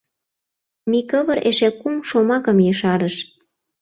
[0.91, 3.15] Микывыр эше кум шомакым ешарыш.